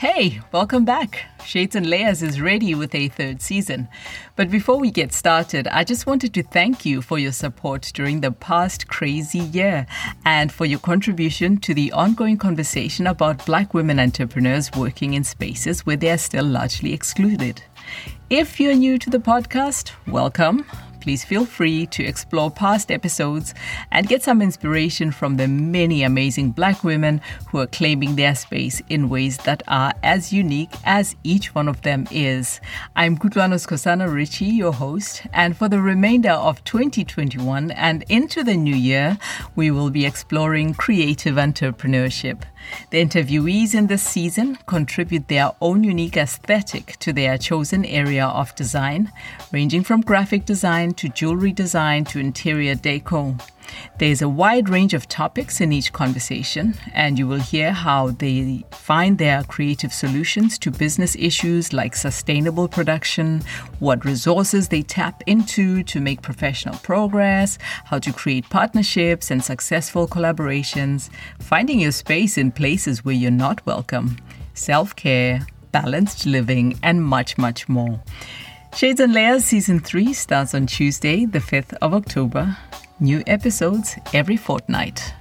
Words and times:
Hey, 0.00 0.40
welcome 0.50 0.86
back. 0.86 1.26
Shades 1.44 1.76
and 1.76 1.84
Layers 1.84 2.22
is 2.22 2.40
ready 2.40 2.74
with 2.74 2.94
a 2.94 3.08
third 3.08 3.42
season. 3.42 3.86
But 4.34 4.50
before 4.50 4.78
we 4.78 4.90
get 4.90 5.12
started, 5.12 5.68
I 5.68 5.84
just 5.84 6.06
wanted 6.06 6.32
to 6.32 6.42
thank 6.42 6.86
you 6.86 7.02
for 7.02 7.18
your 7.18 7.32
support 7.32 7.90
during 7.92 8.22
the 8.22 8.32
past 8.32 8.88
crazy 8.88 9.40
year 9.40 9.86
and 10.24 10.50
for 10.50 10.64
your 10.64 10.78
contribution 10.78 11.58
to 11.58 11.74
the 11.74 11.92
ongoing 11.92 12.38
conversation 12.38 13.06
about 13.06 13.44
Black 13.44 13.74
women 13.74 14.00
entrepreneurs 14.00 14.70
working 14.74 15.12
in 15.12 15.22
spaces 15.22 15.84
where 15.84 15.96
they 15.96 16.10
are 16.10 16.16
still 16.16 16.46
largely 16.46 16.94
excluded. 16.94 17.62
If 18.30 18.58
you're 18.58 18.74
new 18.74 18.96
to 18.96 19.10
the 19.10 19.18
podcast, 19.18 19.92
welcome 20.06 20.64
please 21.00 21.24
feel 21.24 21.44
free 21.44 21.86
to 21.86 22.04
explore 22.04 22.50
past 22.50 22.90
episodes 22.90 23.54
and 23.90 24.08
get 24.08 24.22
some 24.22 24.42
inspiration 24.42 25.10
from 25.10 25.36
the 25.36 25.48
many 25.48 26.02
amazing 26.02 26.50
black 26.50 26.84
women 26.84 27.20
who 27.48 27.58
are 27.58 27.66
claiming 27.66 28.16
their 28.16 28.34
space 28.34 28.82
in 28.88 29.08
ways 29.08 29.36
that 29.38 29.62
are 29.66 29.92
as 30.02 30.32
unique 30.32 30.72
as 30.84 31.16
each 31.24 31.54
one 31.54 31.68
of 31.68 31.82
them 31.82 32.06
is. 32.10 32.60
I'm 32.96 33.16
Kutloano 33.16 33.56
Skosana 33.56 34.12
Ricci, 34.12 34.46
your 34.46 34.72
host, 34.72 35.22
and 35.32 35.56
for 35.56 35.68
the 35.68 35.80
remainder 35.80 36.32
of 36.32 36.62
2021 36.64 37.70
and 37.72 38.04
into 38.08 38.44
the 38.44 38.56
new 38.56 38.74
year, 38.74 39.18
we 39.56 39.70
will 39.70 39.90
be 39.90 40.06
exploring 40.06 40.74
creative 40.74 41.36
entrepreneurship. 41.36 42.42
The 42.90 43.04
interviewees 43.04 43.74
in 43.74 43.86
this 43.86 44.02
season 44.02 44.56
contribute 44.66 45.28
their 45.28 45.52
own 45.60 45.82
unique 45.82 46.16
aesthetic 46.16 46.96
to 46.98 47.12
their 47.12 47.38
chosen 47.38 47.84
area 47.84 48.26
of 48.26 48.54
design, 48.54 49.10
ranging 49.52 49.82
from 49.82 50.02
graphic 50.02 50.44
design 50.44 50.89
to 50.94 51.08
jewelry 51.08 51.52
design 51.52 52.04
to 52.06 52.18
interior 52.18 52.74
decor. 52.74 53.36
There's 53.98 54.22
a 54.22 54.28
wide 54.28 54.68
range 54.68 54.94
of 54.94 55.08
topics 55.08 55.60
in 55.60 55.72
each 55.72 55.92
conversation, 55.92 56.74
and 56.92 57.18
you 57.18 57.26
will 57.26 57.40
hear 57.40 57.72
how 57.72 58.08
they 58.10 58.64
find 58.72 59.18
their 59.18 59.44
creative 59.44 59.92
solutions 59.92 60.58
to 60.58 60.70
business 60.70 61.14
issues 61.16 61.72
like 61.72 61.94
sustainable 61.94 62.68
production, 62.68 63.42
what 63.78 64.04
resources 64.04 64.68
they 64.68 64.82
tap 64.82 65.22
into 65.26 65.82
to 65.84 66.00
make 66.00 66.22
professional 66.22 66.76
progress, 66.78 67.58
how 67.84 67.98
to 67.98 68.12
create 68.12 68.48
partnerships 68.50 69.30
and 69.30 69.44
successful 69.44 70.08
collaborations, 70.08 71.10
finding 71.38 71.80
your 71.80 71.92
space 71.92 72.38
in 72.38 72.50
places 72.50 73.04
where 73.04 73.14
you're 73.14 73.30
not 73.30 73.64
welcome, 73.66 74.16
self 74.54 74.96
care, 74.96 75.46
balanced 75.72 76.26
living, 76.26 76.78
and 76.82 77.02
much, 77.02 77.38
much 77.38 77.68
more. 77.68 78.02
Shades 78.74 79.00
and 79.00 79.12
Layers 79.12 79.44
Season 79.44 79.80
3 79.80 80.12
starts 80.12 80.54
on 80.54 80.66
Tuesday, 80.66 81.26
the 81.26 81.40
5th 81.40 81.74
of 81.82 81.92
October. 81.92 82.56
New 83.00 83.22
episodes 83.26 83.96
every 84.14 84.36
fortnight. 84.36 85.12